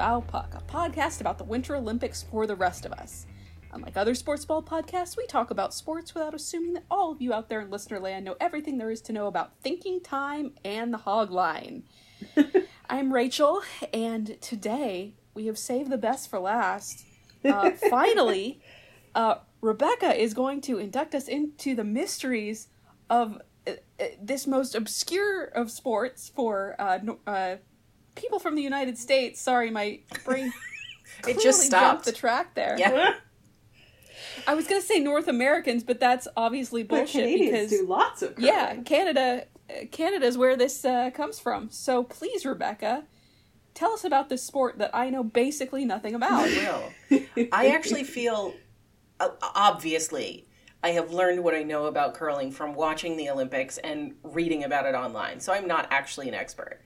[0.00, 3.26] Foul Puck, a podcast about the Winter Olympics for the rest of us.
[3.70, 7.34] Unlike other sports ball podcasts, we talk about sports without assuming that all of you
[7.34, 10.90] out there in listener land know everything there is to know about thinking time and
[10.90, 11.82] the hog line.
[12.88, 13.60] I'm Rachel,
[13.92, 17.04] and today we have saved the best for last.
[17.44, 18.62] Uh, finally,
[19.14, 22.68] uh, Rebecca is going to induct us into the mysteries
[23.10, 27.56] of uh, uh, this most obscure of sports for uh, uh,
[28.14, 29.40] people from the United States.
[29.40, 30.52] Sorry, my brain
[31.28, 32.04] It just jumped stopped.
[32.04, 32.76] the track there.
[32.78, 33.14] Yeah.
[34.46, 38.38] I was gonna say North Americans, but that's obviously bullshit Canadians because do lots of
[38.38, 38.76] yeah.
[38.76, 39.46] Canada,
[39.90, 41.70] Canada is where this uh, comes from.
[41.70, 43.04] So please, Rebecca,
[43.74, 46.46] tell us about this sport that I know basically nothing about.
[46.46, 47.20] will.
[47.52, 48.54] I actually feel,
[49.18, 50.46] uh, obviously,
[50.82, 54.86] I have learned what I know about curling from watching the Olympics and reading about
[54.86, 55.40] it online.
[55.40, 56.80] So I'm not actually an expert.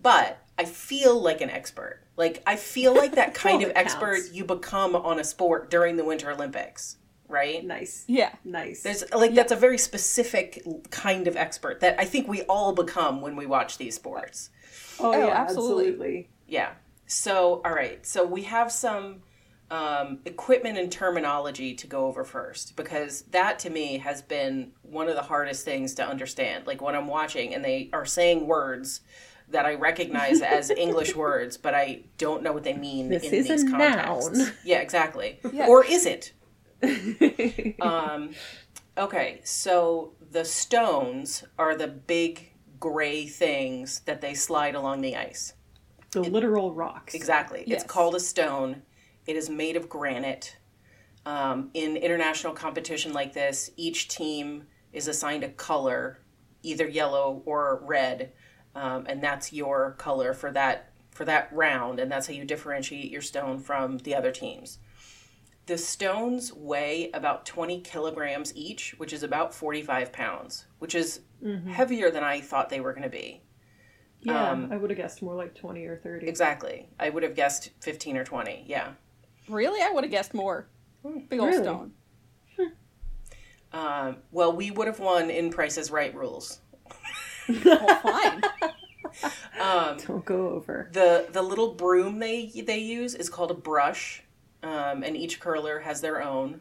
[0.00, 2.00] But I feel like an expert.
[2.16, 4.32] Like, I feel like that kind of expert counts.
[4.32, 6.96] you become on a sport during the Winter Olympics,
[7.28, 7.64] right?
[7.64, 8.82] nice, yeah, nice.
[8.82, 13.20] There's like that's a very specific kind of expert that I think we all become
[13.20, 14.50] when we watch these sports.
[14.98, 15.86] oh, oh, yeah, absolutely.
[15.86, 16.28] absolutely.
[16.48, 16.70] Yeah.
[17.06, 18.04] So, all right.
[18.04, 19.22] So we have some
[19.70, 25.08] um, equipment and terminology to go over first because that to me has been one
[25.08, 26.66] of the hardest things to understand.
[26.66, 29.02] Like when I'm watching and they are saying words
[29.50, 33.34] that I recognize as English words, but I don't know what they mean This in
[33.34, 34.38] is a these contexts.
[34.38, 34.52] noun.
[34.64, 35.40] Yeah, exactly.
[35.52, 35.66] Yeah.
[35.68, 36.32] Or is it?
[37.80, 38.30] Um,
[38.96, 45.54] okay, so the stones are the big gray things that they slide along the ice.
[46.12, 47.14] the literal rocks.
[47.14, 47.64] Exactly.
[47.66, 47.82] Yes.
[47.82, 48.82] It's called a stone.
[49.26, 50.56] It is made of granite.
[51.26, 56.20] Um, in international competition like this, each team is assigned a color,
[56.62, 58.32] either yellow or red,
[58.78, 63.10] um, and that's your color for that for that round, and that's how you differentiate
[63.10, 64.78] your stone from the other teams.
[65.66, 71.20] The stones weigh about 20 kilograms each, which is about 45 pounds, which is
[71.68, 73.42] heavier than I thought they were going to be.
[74.20, 76.26] Yeah, Um, I would have guessed more like twenty or thirty.
[76.28, 76.88] Exactly.
[76.98, 78.64] I would have guessed 15 or 20.
[78.66, 78.92] Yeah.
[79.48, 80.68] really, I would have guessed more.
[81.28, 81.62] Big old Really?
[81.62, 81.92] stone.
[83.72, 86.60] Um, well, we would have won in Price's Right rules.
[87.64, 88.42] Well, fine.
[89.60, 90.90] Um, Don't go over.
[90.92, 94.22] the the little broom they they use is called a brush,
[94.62, 96.60] um, and each curler has their own.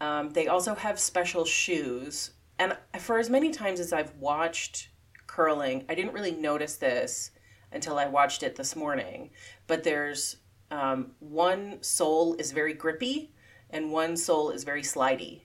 [0.00, 4.88] Um, they also have special shoes, and for as many times as I've watched
[5.26, 7.30] curling, I didn't really notice this
[7.72, 9.30] until I watched it this morning.
[9.66, 10.36] But there's
[10.70, 13.32] um, one sole is very grippy,
[13.70, 15.42] and one sole is very slidey.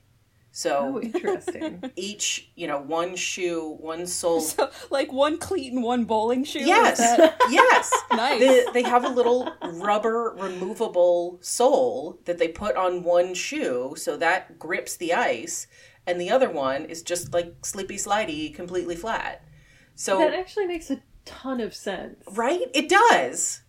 [0.52, 1.84] So Oh, interesting.
[1.96, 4.42] each, you know, one shoe, one sole.
[4.42, 6.60] so, like one cleat and one bowling shoe.
[6.60, 7.00] yes,
[7.50, 7.92] yes.
[8.12, 8.40] nice.
[8.40, 14.18] They, they have a little rubber removable sole that they put on one shoe so
[14.18, 15.68] that grips the ice,
[16.08, 19.44] and the other one is just like slippy slidey, completely flat.
[19.96, 22.24] So, that actually makes a ton of sense.
[22.31, 22.64] right?
[22.74, 23.62] It does.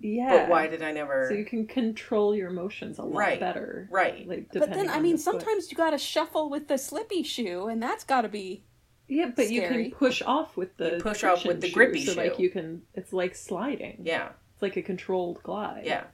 [0.00, 0.30] Yeah.
[0.30, 1.26] But why did I never?
[1.28, 3.88] So you can control your motions a lot Right, better.
[3.90, 4.26] right.
[4.28, 5.24] Like, but then, I mean, the foot.
[5.42, 8.64] sometimes you gotta shuffle with the slippy shoe, and that's gotta be.
[9.06, 12.04] Yeah, but you can push off with the You push off with the shoe, grippy
[12.06, 12.82] so like you can.
[12.94, 14.00] It's like sliding.
[14.04, 15.84] yeah, It's like a controlled glide.
[15.84, 16.04] yeah.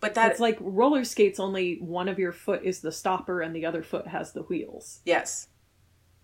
[0.00, 1.40] But that's It's like roller skates.
[1.40, 5.00] Only one of your foot is the stopper, and the other foot has the wheels.
[5.04, 5.48] Yes.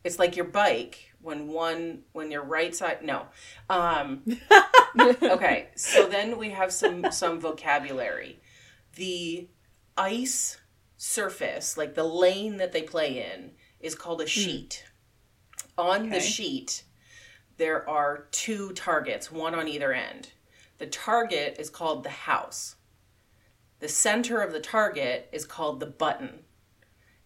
[0.04, 3.26] It's like your bike when one when your right side no.
[3.68, 4.22] Um
[5.22, 8.40] okay, so then we have some some vocabulary.
[8.94, 9.48] The
[9.96, 10.58] ice
[10.96, 14.84] surface, like the lane that they play in, is called a sheet.
[15.76, 16.84] On the sheet
[17.56, 20.32] there are two targets, one on either end.
[20.78, 22.76] The target is called the house.
[23.80, 26.40] The center of the target is called the button.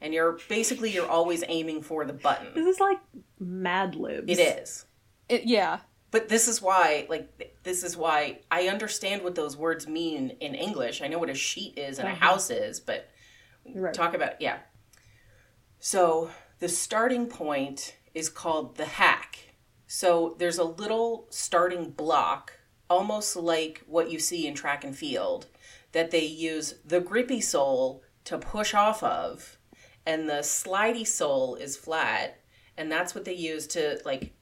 [0.01, 2.49] And you're basically you're always aiming for the button.
[2.55, 2.99] This is like
[3.41, 4.31] Mad Libs.
[4.31, 4.87] It is.
[5.29, 5.81] It, yeah.
[6.11, 10.55] But this is why, like, this is why I understand what those words mean in
[10.55, 11.03] English.
[11.03, 12.27] I know what a sheet is and a Uh-huh.
[12.27, 13.09] house is, but
[13.75, 13.93] Right.
[13.93, 14.61] talk about, yeah.
[15.81, 16.31] So
[16.61, 19.55] the starting point is called the hack.
[19.87, 22.53] So there's a little starting block,
[22.89, 25.47] almost like what you see in track and field,
[25.93, 29.58] that they use the grippy sole to push off of,
[30.07, 32.41] and the slidey sole is flat,
[32.77, 34.33] and that's what they use to like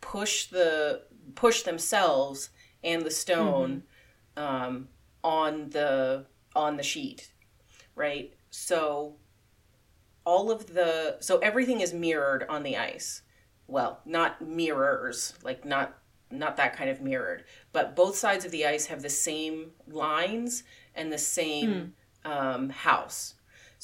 [0.00, 1.02] push the
[1.34, 2.50] push themselves
[2.82, 3.82] and the stone
[4.36, 4.88] um,
[5.22, 7.32] on the on the sheet,
[7.94, 8.34] right?
[8.50, 9.16] So
[10.24, 13.22] all of the so everything is mirrored on the ice.
[13.66, 15.98] Well, not mirrors, like not
[16.30, 20.64] not that kind of mirrored, but both sides of the ice have the same lines
[20.94, 23.34] and the same um, house.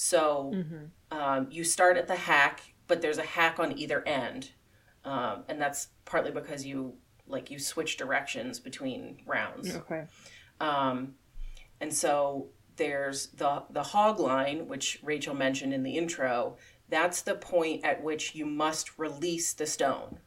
[0.03, 0.65] So
[1.11, 4.53] um, you start at the hack, but there's a hack on either end,
[5.05, 6.95] um, and that's partly because you
[7.27, 9.77] like you switch directions between rounds.
[9.77, 10.07] Okay.
[10.59, 11.17] Um,
[11.83, 16.57] and so there's the the hog line, which Rachel mentioned in the intro.
[16.89, 20.19] That's the point at which you must release the stone.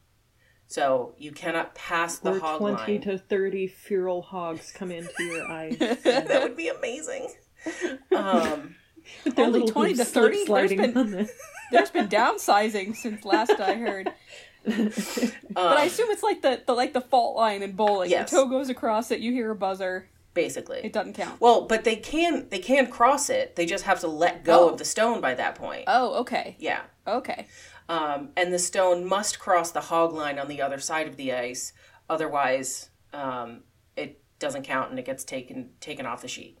[0.68, 3.00] So you cannot pass the Or hog 20 line.
[3.00, 5.76] to 30 feral hogs come into your eyes.
[6.04, 7.32] that would be amazing.
[8.14, 8.76] Um,
[9.36, 10.44] Only little 20 to 30?
[10.46, 11.28] There's been-
[11.72, 14.12] There's been downsizing since last I heard.
[14.64, 18.10] But I um, assume it's like the, the like the fault line in bowling.
[18.10, 18.30] Yes.
[18.30, 20.08] The toe goes across it, you hear a buzzer.
[20.32, 21.38] basically, It doesn't count.
[21.40, 23.56] well, but they can they can cross it.
[23.56, 24.68] They just have to let go Oh.
[24.70, 25.84] of the stone by that point.
[25.86, 26.56] Oh, okay.
[26.58, 26.80] yeah.
[27.06, 27.46] Okay.
[27.90, 31.34] Um, and the stone must cross the hog line on the other side of the
[31.34, 31.72] ice,
[32.08, 33.64] otherwise um,
[33.96, 36.58] it doesn't count and it gets taken taken off the sheet.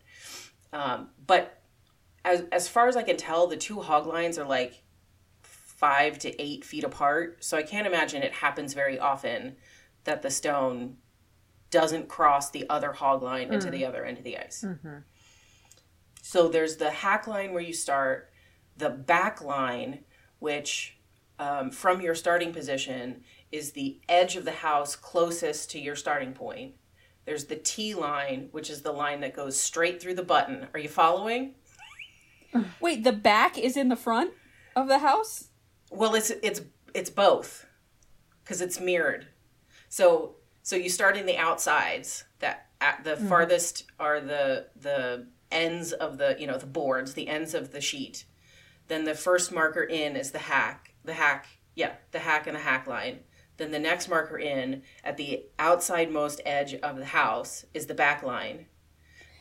[0.74, 1.62] Um, but
[2.24, 4.82] as as far as I can tell, the two hog lines are like
[5.42, 9.56] five to eight feet apart, so I can't imagine it happens very often
[10.04, 10.96] that the stone
[11.70, 14.64] doesn't cross the other hog line into the other end of the ice.
[16.22, 18.30] So there's the hack line where you start,
[18.76, 20.04] the back line,
[20.38, 20.96] which
[21.38, 26.32] um, from your starting position is the edge of the house closest to your starting
[26.32, 26.74] point.
[27.26, 30.68] There's the T line, which is the line that goes straight through the button.
[30.72, 31.54] Are you following?
[32.80, 34.32] Wait, the back is in the front
[34.76, 35.48] of the house?
[35.90, 36.62] Well, it's it's
[36.94, 37.66] it's both
[38.42, 39.26] because it's mirrored.
[39.88, 42.24] So so you start in the outsides.
[42.40, 43.28] That at the mm.
[43.28, 47.80] farthest are the the ends of the you know the boards, the ends of the
[47.80, 48.24] sheet.
[48.88, 52.60] Then the first marker in is the hack, the hack, yeah, the hack and the
[52.60, 53.20] hack line.
[53.56, 57.94] Then the next marker in at the outside most edge of the house is the
[57.94, 58.66] back line.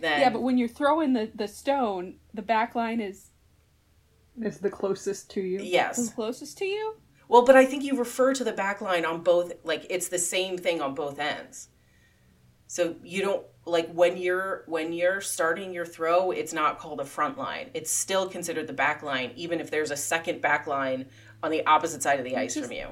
[0.04, 3.30] Then Yeah, but when you're throwing the, the stone, the back line is
[4.42, 5.60] is the closest to you.
[5.62, 6.96] yes, closest to you?
[7.30, 10.18] Well, but I think you refer to the back line on both, like it's the
[10.18, 11.70] same thing on both ends.
[12.68, 17.06] So you don't like when you're when you're starting your throw, it's not called a
[17.06, 17.70] front line.
[17.74, 21.06] It's still considered the back line, even if there's a second back line
[21.42, 22.88] on the opposite side of the ice just- from you.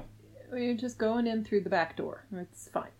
[0.54, 2.24] You're just going in through the back door.
[2.32, 2.90] It's fine.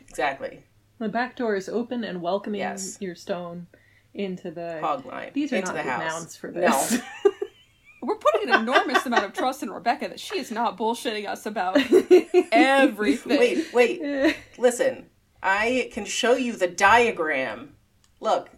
[0.00, 0.64] Exactly,
[1.02, 2.96] The back door is open and welcoming Yes.
[3.00, 3.66] your stone
[4.14, 4.78] into the.
[4.80, 5.32] hog line.
[5.34, 6.12] These are into not the good house.
[6.12, 6.92] nouns for this.
[6.92, 7.30] No.
[8.02, 11.44] We're putting an enormous amount of trust in Rebecca that she is not bullshitting us
[11.44, 11.76] about
[12.52, 13.36] everything.
[13.38, 15.06] Wait, wait, listen.
[15.42, 17.74] I can show you the diagram.
[18.20, 18.50] Look,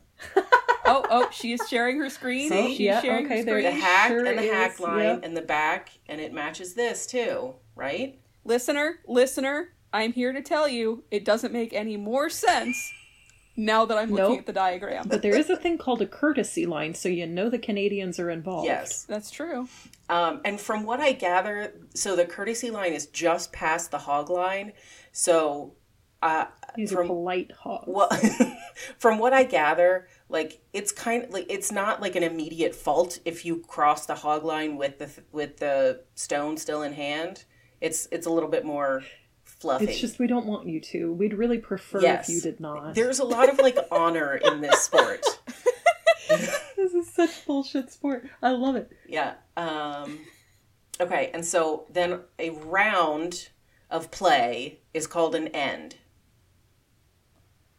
[0.85, 2.51] Oh, oh, she is sharing her screen.
[2.51, 2.69] See?
[2.73, 3.65] She's Yeah, sharing okay, her screen.
[3.65, 5.21] the hack sure and the hack line yep.
[5.25, 8.19] and the back, and it matches this too, right?
[8.45, 12.93] Listener, listener, I'm here to tell you it doesn't make any more sense
[13.57, 14.39] now that I'm looking Nope.
[14.41, 15.07] at the diagram.
[15.09, 18.29] But there is a thing called a courtesy line, so you know the Canadians are
[18.29, 18.67] involved.
[18.67, 19.05] Yes.
[19.05, 19.69] That's true.
[20.09, 24.31] Um, and from what I gather, so the courtesy line is just past the hog
[24.31, 24.73] line.
[25.13, 25.75] So,
[26.21, 27.85] uh, These are polite hogs.
[27.87, 28.09] well,
[28.99, 33.21] from what I gather, like it's kind of like it's not like an immediate fault
[33.25, 37.45] if you cross the hog line with the with the stone still in hand.
[37.81, 39.05] It's it's a little bit more
[39.61, 39.87] fluffy.
[39.87, 41.13] It's just we don't want you to.
[41.13, 42.29] We'd really prefer Yes.
[42.29, 42.95] if you did not.
[42.95, 45.25] There's a lot of like honor in this sport.
[46.77, 48.29] This is such bullshit sport.
[48.43, 48.91] I love it.
[49.09, 49.35] Yeah.
[49.57, 50.19] Um,
[51.01, 53.49] okay, and so then a round
[53.91, 55.97] of play is called an end.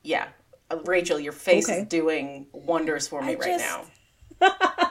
[0.04, 0.28] Yeah.
[0.72, 1.82] Uh, Rachel, your face Okay.
[1.82, 3.66] is doing wonders for me I right just-
[4.42, 4.56] now.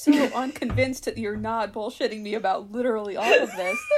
[0.00, 3.78] So unconvinced that you're not bullshitting me about literally all of this.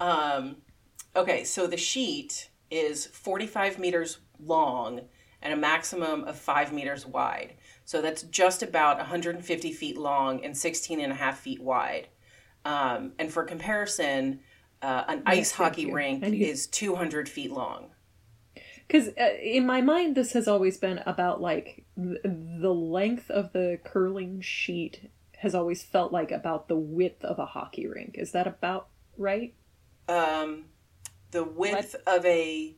[0.00, 0.56] Um,
[1.16, 5.02] okay, so the sheet is 45 meters long
[5.42, 7.54] and a maximum of 5 meters wide.
[7.84, 12.08] So that's just about 150 feet long and 16 and a half feet wide.
[12.64, 14.40] Um, and for comparison,
[14.82, 15.94] uh, an ice hockey you.
[15.94, 17.90] rink you- is 200 feet long.
[18.86, 23.78] Because uh, in my mind, this has always been about like the length of the
[23.84, 28.16] curling sheet has always felt like about the width of a hockey rink.
[28.18, 29.54] Is that about right?
[30.08, 30.66] Um,
[31.30, 32.74] the width of a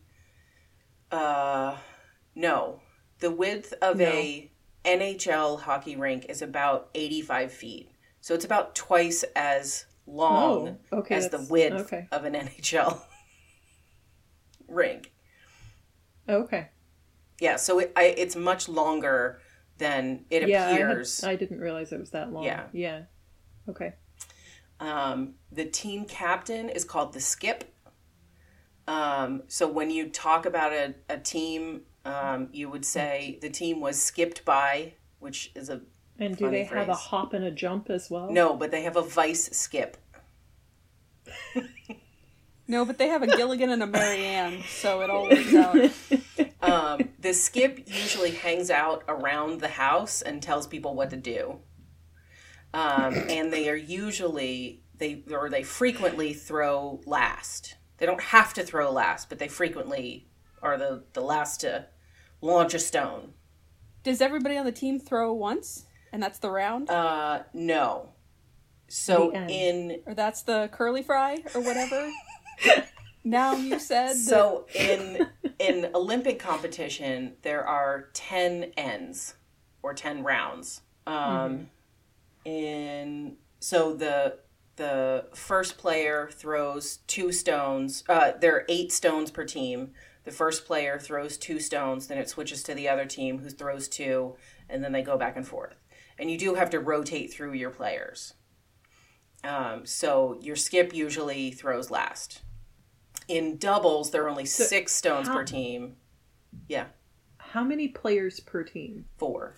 [1.10, 1.76] uh,
[2.34, 2.80] no,
[3.20, 4.50] the width of a
[4.84, 7.90] NHL hockey rink is about 85 feet.
[8.20, 12.08] So it's about twice as long Oh, okay, as the width okay.
[12.12, 13.00] of an NHL
[14.68, 15.12] rink.
[16.28, 16.68] Okay.
[17.40, 19.40] Yeah, so it, I, it's much longer
[19.78, 22.44] than it yeah, I, had- I didn't realize it was that long.
[22.44, 22.64] Yeah.
[22.72, 23.02] Yeah.
[23.68, 23.94] Okay.
[24.80, 27.64] Um, the team captain is called the skip.
[28.88, 33.80] Um, so when you talk about a, a team, um, you would say the team
[33.80, 35.80] was skipped by, which is a
[36.18, 38.30] And do they have a hop and a jump as well?
[38.30, 39.96] no, but they have a vice skip.
[42.68, 45.76] No, but they have a Gilligan and a Mary Ann, so it all works out.
[46.58, 51.60] Um, the skip usually hangs out around the house and tells people what to do.
[52.74, 57.76] Um, and they are usually they or they frequently throw last.
[57.98, 60.28] They don't have to throw last, but they frequently
[60.60, 61.86] are the the last to
[62.40, 63.34] launch a stone.
[64.02, 68.10] Does everybody on the team throw once, and that's the round, Uh, no.
[68.88, 72.10] So in or that's the curly fry, or whatever?
[73.24, 79.34] now you said that- so in in Olympic competition, there are ten ends
[79.82, 80.82] or ten rounds.
[81.06, 81.70] Um,
[82.44, 84.38] In so the
[84.76, 88.04] the first player throws two stones.
[88.08, 89.92] Uh, there are eight stones per team.
[90.24, 93.88] The first player throws two stones, then it switches to the other team who throws
[93.88, 94.34] two,
[94.68, 95.76] and then they go back and forth.
[96.18, 98.34] And you do have to rotate through your players.
[99.44, 102.42] Um, so your skip usually throws last.
[103.28, 105.96] In doubles, there are only six stones how- per team.
[106.68, 106.86] Yeah,
[107.38, 109.06] How many players per team?
[109.18, 109.56] four.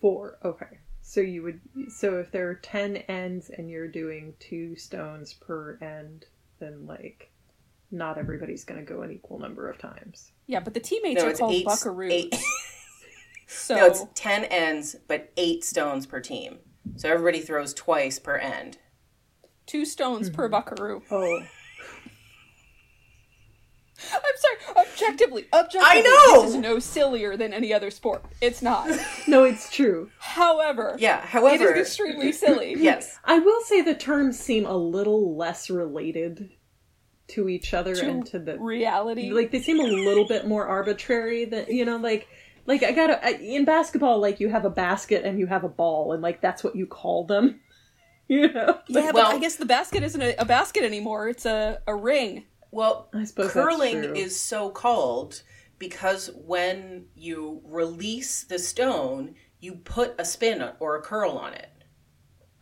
[0.00, 0.38] Four.
[0.44, 0.78] Okay.
[1.02, 5.78] So you would so if there are ten ends and you're doing two stones per
[5.80, 6.26] end,
[6.58, 7.30] then like
[7.90, 10.32] not everybody's going to go an equal number of times.
[10.46, 11.66] yeah, but the teammates No, are it's called eight.
[11.66, 12.10] buckaroos.
[12.10, 12.34] eight
[13.46, 16.58] So No, it's 10 ends, but 8 stones per team.
[16.96, 18.78] So everybody throws twice per end.
[19.66, 20.52] two stones per mm-hmm.
[20.52, 21.02] buckaroo.
[21.10, 21.42] Oh,
[24.12, 24.20] I'm
[24.74, 24.86] sorry.
[24.86, 26.42] Objectively, objectively, I know!
[26.42, 28.24] this is no sillier than any other sport.
[28.40, 28.88] It's not.
[29.28, 30.10] no, it's true.
[30.18, 32.74] However, Yeah, however, it is extremely silly.
[32.78, 33.18] yes.
[33.24, 36.50] I will say the terms seem a little less related
[37.28, 39.30] to each other To and to the reality.
[39.30, 42.28] like they seem a little bit more arbitrary than you know like
[42.66, 45.68] like i gotta I, in basketball like you have a basket and you have a
[45.70, 47.60] ball and like that's what you call them
[48.28, 51.28] you know yeah, but well- I guess the basket isn't a, a basket anymore.
[51.28, 52.44] It's a, a ring.
[52.74, 55.42] Well, I suppose curling is so called
[55.78, 61.70] because when you release the stone, you put a spin or a curl on it.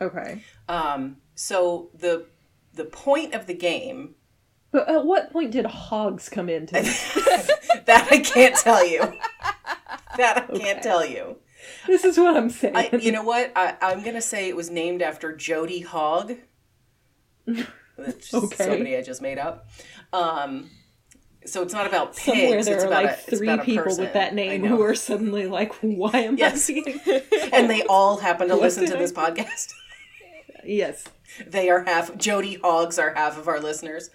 [0.01, 2.27] okay Um, so the
[2.75, 4.15] the point of the game
[4.71, 7.13] but at what point did hogs come into this?
[7.87, 9.01] that I can't tell you.
[10.19, 10.59] That I Okay.
[10.65, 11.39] can't tell you.
[11.87, 13.51] this is what i'm saying I, you know what?
[13.57, 16.35] I, I'm gonna say it was named after Jody Hogg.
[17.99, 18.57] That's just Okay.
[18.65, 19.67] somebody I just made up.
[20.13, 20.71] Um,
[21.45, 22.25] so it's not about pigs.
[22.25, 24.05] somewhere it's there are about like a, three people person.
[24.05, 26.71] with that name who are suddenly like why am Yes.
[26.71, 27.01] i being
[27.53, 29.73] and they all happen to What listen to I- this podcast.
[30.65, 31.05] yes
[31.47, 32.17] They are half.
[32.17, 34.11] Jody Hogs are half of our listeners.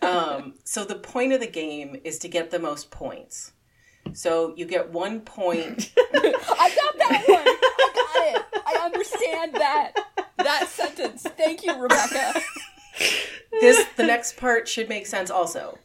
[0.00, 3.52] Um, so the point of the game is to get the most points.
[4.12, 5.92] So you get one point.
[5.96, 7.46] I got that one.
[7.46, 8.62] I got it.
[8.66, 9.92] I understand that.
[10.38, 11.22] That sentence.
[11.22, 12.40] Thank you, Rebecca.
[13.60, 15.78] This the next part should make sense also.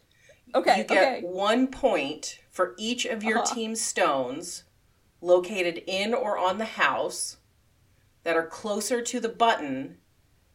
[0.55, 1.21] Okay, you get okay.
[1.27, 3.53] one point for each of your Uh-huh.
[3.53, 4.63] team's stones
[5.21, 7.37] located in or on the house
[8.23, 9.97] that are closer to the button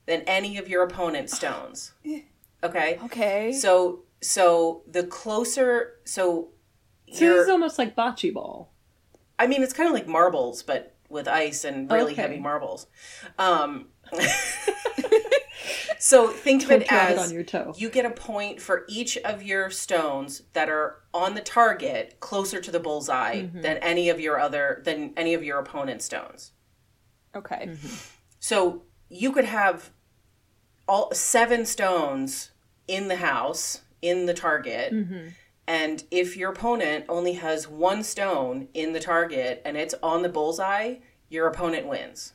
[0.06, 1.92] than any of your opponent's stones.
[2.64, 2.98] Okay?
[3.04, 3.52] Okay.
[3.52, 6.50] So so the closer so
[7.12, 8.72] so this is almost like bocce ball
[9.36, 12.22] I mean it's kind of like marbles but with ice and really Okay.
[12.22, 12.86] heavy marbles.
[13.36, 13.88] Um
[15.98, 18.60] So think of don't it drop it as on your toe you get a point
[18.60, 23.60] for each of your stones that are on the target closer to the bullseye Mm-hmm.
[23.60, 26.52] than any of your other than any of your opponent's stones.
[27.34, 27.66] okay.
[27.68, 27.94] Mm-hmm.
[28.40, 29.90] So you could have
[30.88, 32.50] all seven stones
[32.88, 34.92] in the house in the target.
[34.92, 35.28] Mm-hmm.
[35.66, 40.28] And if your opponent only has one stone in the target and it's on the
[40.28, 40.96] bullseye,
[41.30, 42.34] your opponent wins.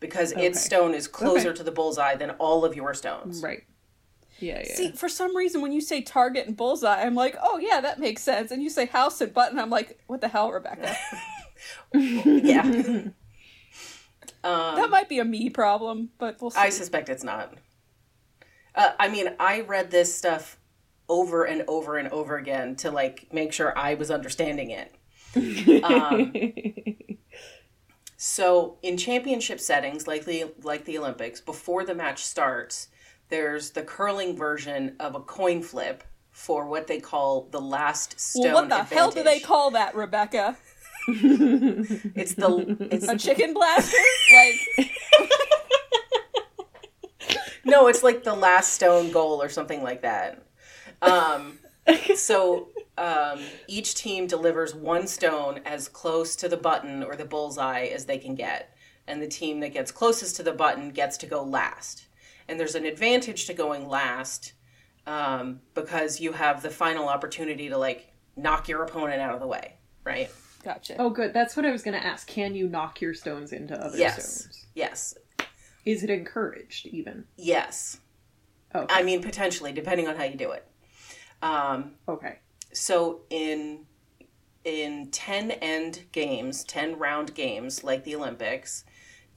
[0.00, 1.56] Because its stone is closer Okay.
[1.58, 3.42] to the bullseye than all of your stones.
[3.42, 3.64] right
[4.40, 7.58] yeah yeah See, for some reason, when you say target and bullseye, I'm like, oh
[7.58, 8.52] yeah, that makes sense.
[8.52, 10.96] And you say house and button, I'm like, what the hell, Rebecca?
[11.94, 12.62] Yeah.
[14.44, 16.60] um, that might be a me problem, but we'll see.
[16.60, 17.54] I suspect it's not.
[18.76, 20.58] Uh, I mean, I read this stuff
[21.08, 24.94] over and over and over again to like make sure I was understanding it.
[25.84, 26.32] Um,
[28.28, 32.88] so in championship settings, like the like the Olympics, before the match starts,
[33.30, 38.42] there's the curling version of a coin flip for what they call the last stone.
[38.52, 40.58] well, what the hell do they call that, Rebecca?
[41.08, 43.96] It's the it's A chicken blaster?
[44.34, 44.90] like,
[47.64, 50.42] no, it's like the last stone goal or something like that.
[51.00, 51.60] Um,
[52.14, 52.68] so
[52.98, 58.04] um, each team delivers one stone as close to the button or the bullseye as
[58.06, 58.76] they can get,
[59.06, 62.06] and the team that gets closest to the button gets to go last.
[62.48, 64.52] And there's an advantage to going last
[65.06, 69.46] um, because you have the final opportunity to like knock your opponent out of the
[69.46, 69.74] way,
[70.04, 70.30] right?
[70.64, 70.96] Gotcha.
[70.98, 71.32] Oh, good.
[71.32, 72.26] That's what I was going to ask.
[72.26, 74.14] Can you knock your stones into other Yes.
[74.14, 74.66] stones?
[74.74, 75.14] Yes,
[75.84, 77.24] Is it encouraged even?
[77.36, 78.00] yes.
[78.74, 78.86] Okay.
[78.94, 80.66] I mean, potentially, depending on how you do it.
[81.40, 82.38] Um, okay.
[82.72, 83.86] So in
[84.64, 88.84] in 10 end games 10 round games like the olympics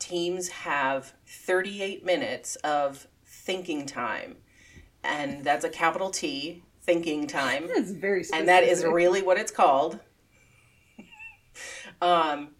[0.02, 4.38] teams have 38 minutes of thinking time.
[5.04, 7.68] And that's a capital t thinking time.
[7.74, 8.40] That's very specific.
[8.40, 10.00] and that is really what it's called.
[12.02, 12.52] Um,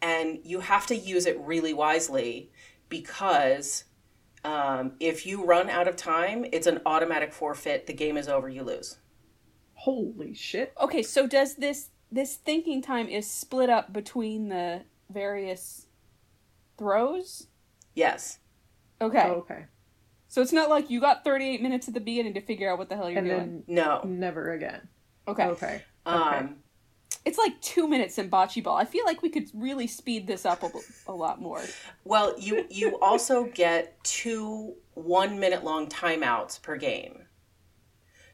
[0.00, 2.50] and you have to use it really wisely
[2.88, 3.84] because
[4.44, 7.86] um, if you run out of time it's an automatic forfeit.
[7.86, 8.48] The game is over.
[8.48, 8.96] You lose
[9.82, 10.72] Holy shit.
[10.80, 15.86] Okay, so does this this thinking time is split up between the various
[16.76, 17.46] throws?
[17.94, 18.38] yes
[19.00, 19.22] Okay.
[19.26, 19.66] Oh, okay.
[20.26, 22.88] So it's not like you got 38 minutes at the beginning to figure out what
[22.88, 23.38] the hell you're And doing.
[23.38, 24.88] then no never again.
[25.28, 25.44] okay.
[25.46, 25.82] Okay.
[26.04, 26.56] um,
[27.24, 28.76] It's like 2 minutes in bocce ball.
[28.76, 30.70] I feel like we could really speed this up a,
[31.06, 31.62] a lot more.
[32.04, 37.22] Well, you you also get two one minute long timeouts per game.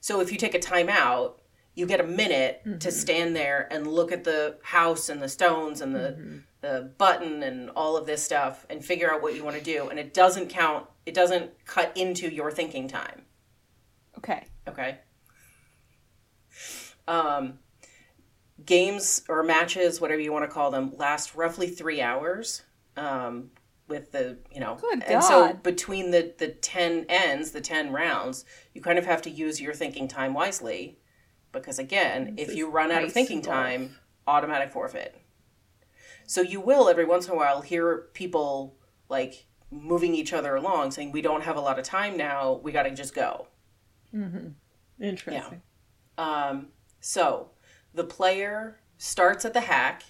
[0.04, 1.36] So if you take a timeout,
[1.74, 5.80] you get a minute to stand there and look at the house and the stones
[5.80, 9.56] and the the button and all of this stuff and figure out what you want
[9.56, 9.88] to do.
[9.88, 10.86] And it doesn't count.
[11.06, 13.22] It doesn't cut into your thinking time.
[14.18, 14.44] Okay.
[14.68, 14.98] Okay.
[17.08, 17.60] Um,
[18.66, 22.62] games or matches, whatever you want to call them, last roughly three hours.
[22.98, 23.52] Um,
[23.88, 28.44] with the you know, Good and so between the the ten ends, the ten rounds,
[28.72, 30.98] you kind of have to use your thinking time wisely,
[31.52, 35.20] because again, if you run out of thinking time, automatic forfeit.
[36.26, 38.76] So you will every once in a while hear people
[39.08, 42.54] like moving each other along, saying, "We don't have a lot of time now.
[42.62, 43.48] We got to just go."
[44.14, 44.48] mm-hmm.
[45.00, 45.62] Interesting.
[46.18, 46.48] yeah.
[46.48, 46.68] Um,
[47.00, 47.50] so
[47.92, 50.04] the player starts at the hack.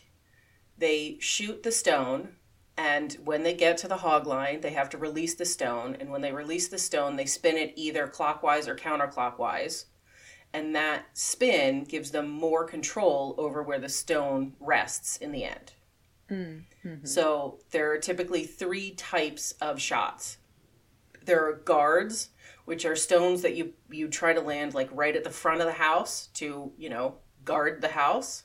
[0.76, 2.36] They shoot the stone,
[2.76, 5.96] and when they get to the hog line, they have to release the stone.
[6.00, 9.86] And when they release the stone, they spin it either clockwise or counterclockwise.
[10.52, 15.72] And that spin gives them more control over where the stone rests in the end.
[17.04, 20.38] So there are typically three types of shots.
[21.24, 22.30] There are guards,
[22.64, 25.66] which are stones that you you try to land like right at the front of
[25.66, 28.44] the house to you know guard the house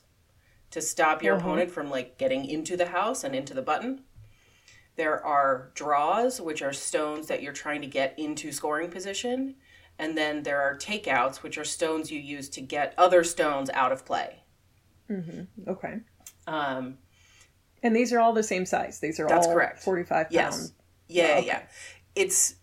[0.70, 1.40] to stop your Uh-huh.
[1.40, 4.04] opponent from like getting into the house and into the button.
[5.00, 9.54] There are draws, which are stones that you're trying to get into scoring position,
[9.98, 13.92] and then there are takeouts, which are stones you use to get other stones out
[13.92, 14.42] of play.
[15.66, 16.00] Okay.
[16.46, 16.98] Um,
[17.82, 19.00] And these are all the same size.
[19.00, 19.82] These are That's all correct.
[19.82, 20.26] 45 pound.
[20.30, 20.72] Yes.
[21.08, 21.46] Yeah, Oh, okay.
[21.46, 21.62] yeah.
[22.14, 22.56] It's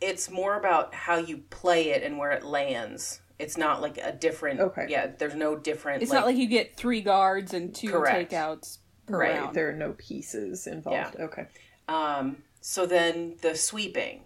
[0.00, 3.20] it's more about how you play it and where it lands.
[3.38, 4.60] It's not like a different.
[4.60, 4.86] Okay.
[4.88, 6.02] Yeah, there's no different.
[6.02, 8.32] It's not like you get 3 guards and 2 Correct.
[8.32, 9.34] takeouts per Right.
[9.38, 9.54] round.
[9.54, 11.16] There are no pieces involved.
[11.20, 11.46] Okay.
[11.92, 14.22] Um, so then the sweeping.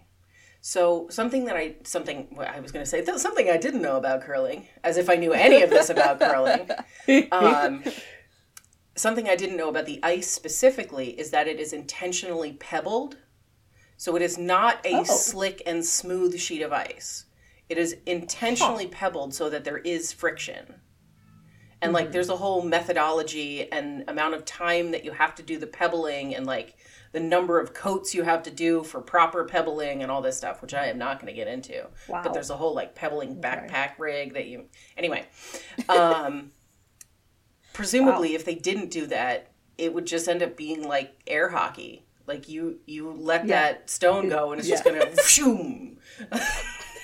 [0.61, 3.97] So something that I something well, I was going to say something I didn't know
[3.97, 6.69] about curling, as if I knew any of this about curling.
[7.31, 7.85] Um,
[8.97, 13.19] something I didn't know about the ice specifically is that it is intentionally pebbled.
[13.97, 15.05] So it is not a Oh.
[15.05, 17.27] slick and smooth sheet of ice.
[17.69, 20.81] It is intentionally pebbled so that there is friction.
[21.81, 25.59] And like there's a whole methodology and amount of time that you have to do
[25.59, 26.75] the pebbling and like
[27.17, 30.61] the number of coats you have to do for proper pebbling and all this stuff,
[30.61, 31.87] which I am not going to get into.
[32.09, 32.21] Wow.
[32.23, 34.67] But there's a whole like pebbling backpack rig that you
[34.99, 35.25] anyway.
[35.89, 36.51] Um
[37.73, 42.05] presumably if they didn't do that, it would just end up being like air hockey.
[42.27, 43.63] Like you you let Yeah.
[43.73, 45.97] that stone go and it's just going to shoom.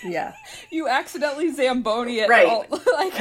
[0.04, 0.34] Yeah.
[0.70, 2.28] You accidentally Zamboni it.
[2.28, 2.46] Right.
[2.46, 3.14] all- like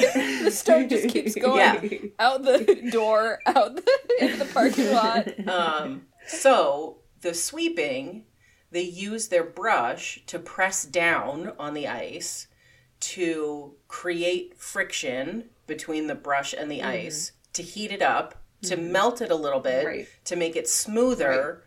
[0.44, 2.10] the stone just keeps going Yeah.
[2.20, 3.84] out the door, out the,
[4.20, 5.48] into the parking lot.
[5.48, 8.26] Um, so the sweeping,
[8.72, 12.48] they use their brush to press down on the ice
[13.02, 19.22] to create friction between the brush and the ice, to heat it up, to melt
[19.22, 20.08] it a little bit, Right.
[20.26, 21.64] to make it smoother,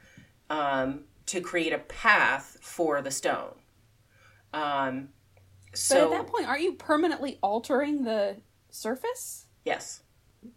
[0.48, 3.54] um, to create a path for the stone.
[4.52, 5.08] Um,
[5.72, 8.36] But so at that point, aren't you permanently altering the
[8.70, 9.46] surface?
[9.64, 10.02] yes,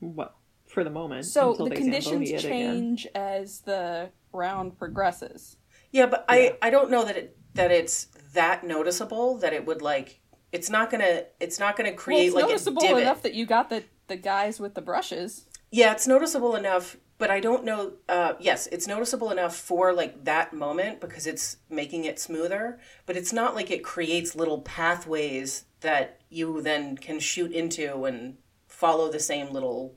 [0.02, 0.36] Well,
[0.77, 1.25] for the moment.
[1.25, 2.51] So until the conditions Zamboni it again.
[2.51, 5.57] change as the round progresses.
[5.91, 9.81] yeah, but I I don't know that it that it's that noticeable that it would
[9.81, 10.19] like
[10.51, 13.01] it's not gonna it's not gonna Well, create it's like a noticeable divot.
[13.01, 15.47] enough that you got the the guys with the brushes.
[15.71, 17.93] Yeah, it's noticeable enough, but I don't know.
[18.07, 23.17] Uh, yes, it's noticeable enough for like that moment because it's making it smoother, but
[23.17, 28.37] it's not like it creates little pathways that you then can shoot into and
[28.67, 29.95] follow the same little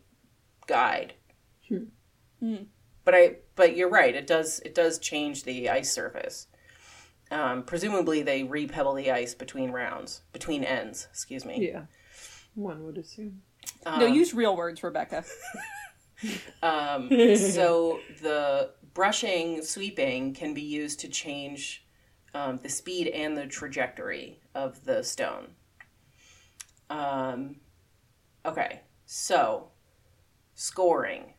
[0.71, 1.13] guide.
[3.05, 4.15] But I, but you're right.
[4.15, 4.61] It does.
[4.61, 6.47] It does change the ice surface.
[7.31, 11.07] Um, presumably, they repebble the ice between rounds, between ends.
[11.11, 11.71] Excuse me.
[11.71, 11.83] Yeah.
[12.55, 13.43] One would assume.
[13.87, 15.25] no, use real words, Rebecca.
[16.63, 21.87] Um, so the brushing, sweeping can be used to change
[22.35, 25.49] um, the speed and the trajectory of the stone.
[26.91, 27.57] Um,
[28.45, 29.71] okay, so
[30.61, 31.33] scoring.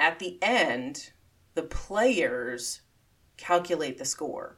[0.00, 1.12] At the end,
[1.54, 2.80] the players
[3.36, 4.56] calculate the score,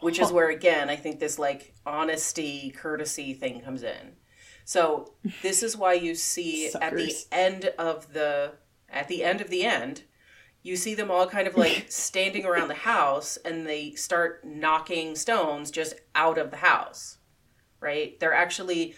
[0.00, 4.16] which is where, again, I think this like honesty, courtesy thing comes in.
[4.64, 8.52] So this is why you see at the end of the
[8.90, 10.02] at the end of the end,
[10.62, 15.16] you see them all kind of like standing around the house and they start knocking
[15.16, 17.16] stones just out of the house.
[17.80, 18.20] Right?
[18.20, 18.96] They're actually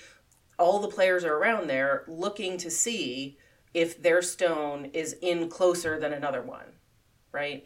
[0.58, 3.38] all the players are around there looking to see
[3.74, 6.66] if their stone is in closer than another one.
[7.32, 7.64] Right?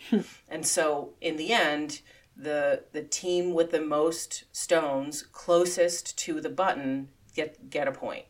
[0.49, 2.01] and so in the end,
[2.37, 8.27] the the team with the most stones closest to the button get get a point.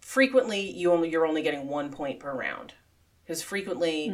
[0.00, 2.74] Frequently, you only you're only getting one point per round
[3.24, 4.08] because frequently,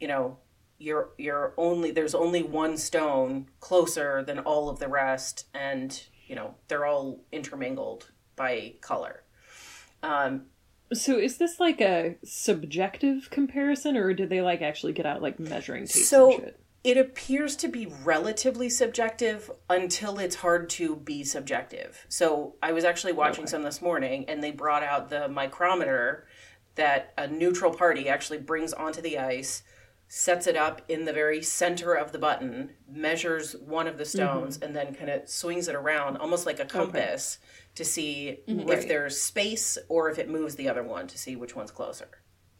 [0.00, 0.38] you know,
[0.78, 6.34] you're you're only there's only one stone closer than all of the rest, and you
[6.34, 9.22] know they're all intermingled by color.
[10.02, 10.46] Um,
[10.92, 15.38] So is this like a subjective comparison, or did they like actually get out like
[15.38, 16.60] measuring tapes So- and shit?
[16.84, 22.06] it appears to be relatively subjective until it's hard to be subjective.
[22.08, 26.26] So I was actually watching some this morning and they brought out the micrometer
[26.76, 29.64] that a neutral party actually brings onto the ice,
[30.08, 34.18] sets it up in the very center of the button, measures one of the mm-hmm.
[34.18, 37.38] stones, and then kind of swings it around almost like a compass
[37.74, 38.60] to see mm-hmm.
[38.60, 38.88] if Right.
[38.88, 42.08] there's space or if it moves the other one to see which one's closer.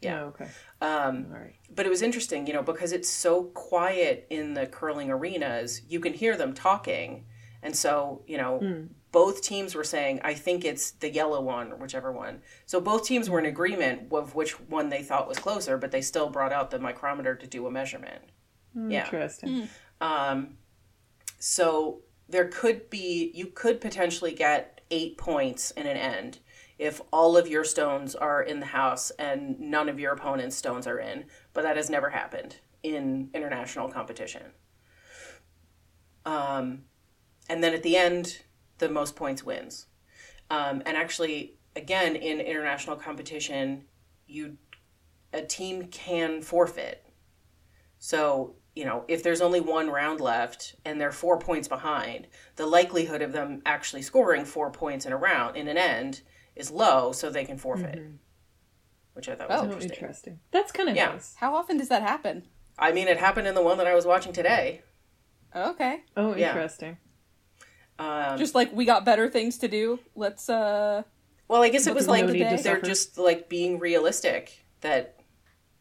[0.01, 0.21] Yeah.
[0.21, 0.47] Oh, okay.
[0.79, 1.55] Um, All right.
[1.69, 5.99] but it was interesting, you know, because it's so quiet in the curling arenas, you
[5.99, 7.25] can hear them talking.
[7.61, 8.83] And so, you know, hmm.
[9.11, 12.41] Both teams were saying, I think it's the yellow one or whichever one.
[12.65, 16.01] So both teams were in agreement of which one they thought was closer, but they
[16.01, 18.21] still brought out the micrometer to do a measurement.
[18.75, 19.05] Yeah.
[19.05, 19.67] Interesting.
[19.99, 20.57] Um,
[21.39, 26.39] so there could be, you could potentially get eight points in an end
[26.77, 30.87] if all of your stones are in the house and none of your opponent's stones
[30.87, 34.43] are in, but that has never happened in international competition.
[36.25, 36.83] Um,
[37.49, 38.43] and then at the end,
[38.79, 39.85] the most points wins.
[40.49, 43.85] Um, and actually, again, in international competition,
[44.27, 44.57] you
[45.31, 47.05] a team can forfeit.
[47.99, 52.65] So, you know, if there's only one round left and they're four points behind, the
[52.65, 56.21] likelihood of them actually scoring four points in a round in an end
[56.55, 58.01] is low, so they can forfeit.
[59.13, 59.91] Which I thought was Oh, Oh, interesting.
[59.91, 60.39] interesting.
[60.51, 61.09] That's kind of Yeah.
[61.09, 61.35] nice.
[61.37, 62.47] How often does that happen?
[62.77, 64.81] I mean, it happened in the one that I was watching today.
[65.55, 66.03] Okay.
[66.15, 66.49] Oh, Yeah.
[66.53, 66.97] interesting.
[67.99, 69.99] Um, Just like we got better things to do.
[70.15, 71.03] Let's uh
[71.49, 72.81] well, I guess it was like no they're suffer.
[72.81, 75.19] just like being realistic that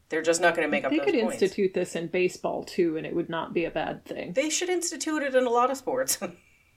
[0.08, 1.34] they're just not going to make up They could points.
[1.42, 4.32] institute this in baseball too, and it would not be a bad thing.
[4.32, 6.18] They should institute it in a lot of sports.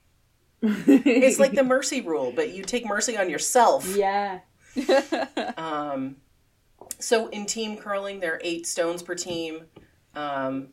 [0.61, 3.95] it's like the mercy rule, but you take mercy on yourself.
[3.95, 4.39] yeah.
[5.57, 6.17] Um,
[6.99, 9.65] so in team curling, there are eight stones per team.
[10.15, 10.69] Um,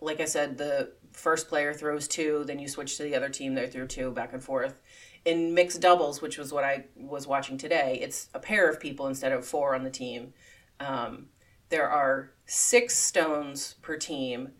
[0.00, 3.54] like I said, the first player throws two, then you switch to the other team,
[3.54, 4.80] they throw two, back and forth.
[5.24, 9.06] In mixed doubles, which was what I was watching today, it's a pair of people
[9.06, 10.34] instead of four on the team.
[10.80, 11.28] Um,
[11.70, 14.50] there are six stones per team,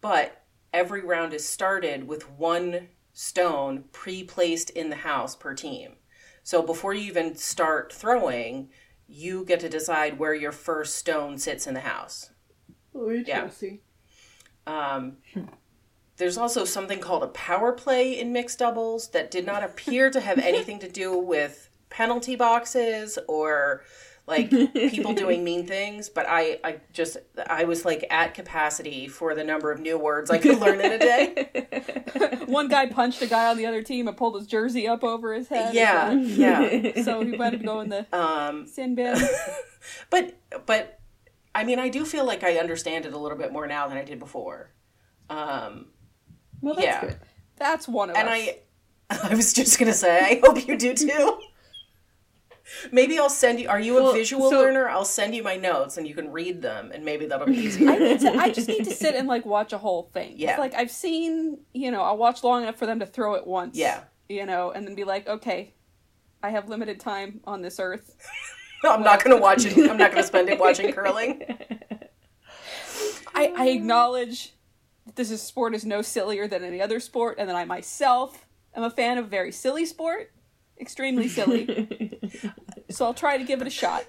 [0.00, 5.96] but every round is started with one stone pre placed in the house per team.
[6.42, 8.70] So before you even start throwing,
[9.06, 12.30] you get to decide where your first stone sits in the house.
[12.94, 13.80] Oh, interesting.
[14.66, 15.16] Um,
[16.18, 20.20] there's also something called a power play in mixed doubles that did not appear to
[20.20, 23.82] have anything to do with penalty boxes or
[24.26, 27.16] like people doing mean things but I, I just
[27.48, 30.92] i was like at capacity for the number of new words i could learn in
[30.92, 34.86] a day one guy punched a guy on the other team and pulled his jersey
[34.86, 35.74] up over his head.
[35.74, 39.16] yeah yeah So he to go in the um sin bin.
[40.10, 41.00] but but
[41.54, 43.96] i mean i do feel like i understand it a little bit more now than
[43.96, 44.74] i did before
[45.30, 45.86] um
[46.60, 47.00] Well, that's Yeah.
[47.00, 47.16] good.
[47.56, 48.34] That's one of and us.
[48.34, 48.58] I
[49.30, 51.38] I was just gonna say, I hope you do too.
[52.92, 53.68] Maybe I'll send you.
[53.68, 54.88] Are you a visual so- learner?
[54.88, 57.88] I'll send you my notes and you can read them, and maybe that'll be easier.
[57.90, 58.32] I need to.
[58.36, 60.32] I just need to sit and like watch a whole thing.
[60.32, 60.58] It's Yeah.
[60.58, 63.76] Like I've seen, you know, I'll watch long enough for them to throw it once.
[63.76, 64.02] Yeah.
[64.28, 65.72] You know, and then be like, okay,
[66.42, 68.14] I have limited time on this earth.
[68.84, 69.74] no, I'm not gonna watch it.
[69.90, 71.42] I'm not gonna spend it watching curling.
[73.34, 74.52] I, I acknowledge
[75.14, 78.82] this is sport is no sillier than any other sport, and that I myself am
[78.82, 80.32] a fan of very silly sport,
[80.80, 82.18] extremely silly.
[82.90, 84.04] so I'll try to give it a shot,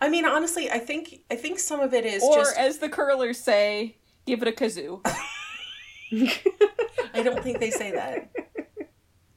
[0.00, 2.56] I mean, honestly, I think I think some of it is or just.
[2.56, 5.00] as the curlers say, give it a kazoo.
[7.14, 8.30] I don't think they say that.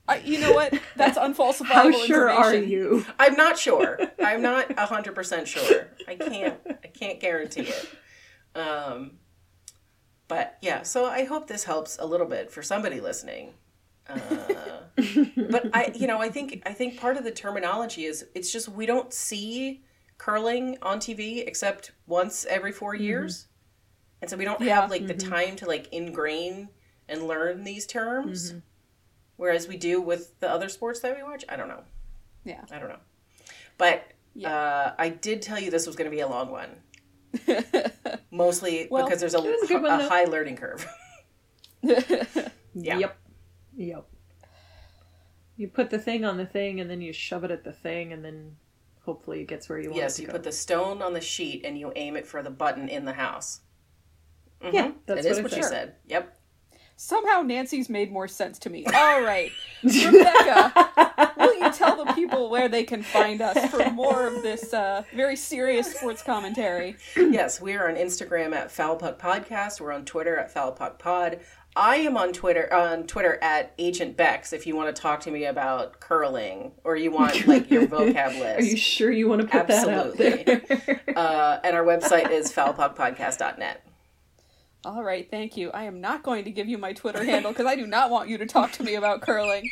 [0.08, 0.74] I, you know what?
[0.95, 3.06] That's unfalsifiable How sure are you?
[3.19, 4.00] I'm not sure.
[4.24, 5.88] I'm not hundred percent sure.
[6.08, 6.60] I can't.
[6.84, 7.89] I can't guarantee it.
[8.56, 9.19] Um,
[10.30, 10.84] but yeah.
[10.84, 13.56] So I hope this helps a little bit for somebody listening.
[14.08, 14.15] Uh,
[15.50, 18.70] but I, you know, I think I think part of the terminology is it's just
[18.70, 19.84] we don't see
[20.18, 23.48] curling on TV except once every 4 years,
[24.22, 24.82] and so we don't Yeah.
[24.82, 26.70] have like the time to like ingrain
[27.08, 28.54] and learn these terms.
[29.38, 31.46] Whereas we do with the other sports that we watch.
[31.48, 31.84] I don't know.
[32.44, 32.62] Yeah.
[32.72, 33.00] I don't know.
[33.78, 34.04] But
[34.36, 34.54] Yeah.
[34.54, 36.70] uh, I did tell you this was going to be a long one.
[38.32, 40.86] Mostly Well, because there's a, a one, a high learning curve.
[42.76, 42.98] Yeah.
[43.00, 43.18] Yep.
[43.78, 44.06] Yep.
[45.58, 48.13] You put the thing on the thing and then you shove it at the thing
[48.13, 48.56] and then
[49.02, 50.34] hopefully it gets where you want yes, it to Yes, you go.
[50.34, 53.13] put the stone on the sheet and you aim it for the button in the
[53.13, 53.62] house.
[54.62, 54.74] Mhm.
[54.74, 55.70] Yeah, that's It is what I what you said.
[55.72, 55.96] said.
[56.08, 56.38] Yep.
[56.96, 58.86] Somehow Nancy's made more sense to me.
[58.94, 59.52] All right.
[59.84, 61.29] Rebecca, will you
[61.73, 65.93] tell the people where they can find us for more of this uh, very serious
[65.95, 66.95] sports commentary?
[67.15, 69.79] yes, we are on Instagram at Foul Puck Podcast.
[69.79, 71.39] We're on Twitter at Foul Puck Pod.
[71.75, 75.32] I am on Twitter on Twitter at Agent Bex if you want to talk to
[75.32, 78.60] me about curling or you want like your vocab list.
[78.60, 80.62] Are you sure you want to put that out there?
[81.15, 83.86] uh, and our website is foulpuckpodcast.net.
[84.86, 85.71] All right, thank you.
[85.71, 88.29] I am not going to give you my Twitter handle because I do not want
[88.29, 89.69] you to talk to me about curling.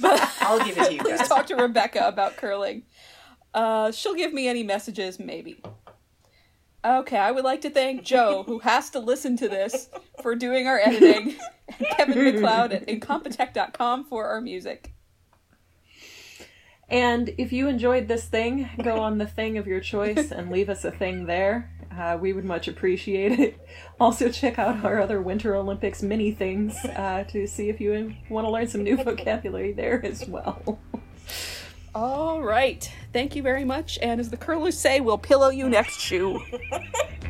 [0.00, 1.28] But I'll give it to you please guys.
[1.28, 2.84] talk to Rebecca about curling.
[3.54, 5.62] Uh, she'll give me any messages, maybe.
[6.84, 9.88] Okay, I would like to thank Joe, who has to listen to this,
[10.22, 11.36] for doing our editing,
[11.78, 14.92] and Kevin MacLeod at incompetech.com for our music.
[16.88, 20.70] And if you enjoyed this thing, go on the thing of your choice and leave
[20.70, 21.70] us a thing there.
[21.94, 23.60] Uh, we would much appreciate it.
[24.00, 28.46] Also, check out our other Winter Olympics mini things uh, to see if you want
[28.46, 30.78] to learn some new vocabulary there as well.
[31.96, 32.88] All right.
[33.12, 33.98] Thank you very much.
[34.00, 36.40] And as the curlers say, we'll pillow you next shoe.